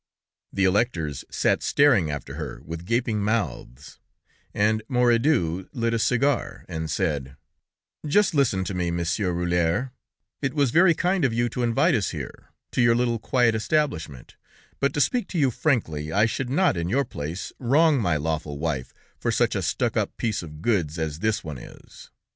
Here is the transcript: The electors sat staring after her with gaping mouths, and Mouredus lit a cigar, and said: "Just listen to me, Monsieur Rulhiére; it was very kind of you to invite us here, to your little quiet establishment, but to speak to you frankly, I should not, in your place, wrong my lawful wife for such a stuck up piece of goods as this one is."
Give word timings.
The 0.51 0.63
electors 0.63 1.23
sat 1.29 1.61
staring 1.61 2.09
after 2.09 2.33
her 2.33 2.59
with 2.65 2.85
gaping 2.85 3.23
mouths, 3.23 3.99
and 4.51 4.81
Mouredus 4.89 5.65
lit 5.73 5.93
a 5.93 5.99
cigar, 5.99 6.65
and 6.67 6.89
said: 6.89 7.37
"Just 8.07 8.33
listen 8.33 8.63
to 8.63 8.73
me, 8.73 8.89
Monsieur 8.89 9.31
Rulhiére; 9.31 9.91
it 10.41 10.55
was 10.55 10.71
very 10.71 10.95
kind 10.95 11.23
of 11.23 11.33
you 11.35 11.49
to 11.49 11.61
invite 11.61 11.93
us 11.93 12.09
here, 12.09 12.49
to 12.71 12.81
your 12.81 12.95
little 12.95 13.19
quiet 13.19 13.53
establishment, 13.53 14.37
but 14.79 14.91
to 14.95 15.01
speak 15.01 15.27
to 15.27 15.37
you 15.37 15.51
frankly, 15.51 16.11
I 16.11 16.25
should 16.25 16.49
not, 16.49 16.75
in 16.77 16.89
your 16.89 17.05
place, 17.05 17.51
wrong 17.59 18.01
my 18.01 18.17
lawful 18.17 18.57
wife 18.57 18.95
for 19.19 19.31
such 19.31 19.53
a 19.53 19.61
stuck 19.61 19.95
up 19.95 20.17
piece 20.17 20.41
of 20.41 20.63
goods 20.63 20.97
as 20.97 21.19
this 21.19 21.43
one 21.43 21.59
is." 21.59 22.09